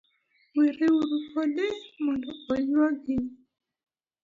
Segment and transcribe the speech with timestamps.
[0.55, 1.67] were uru kode
[2.03, 3.17] mondo oyuagi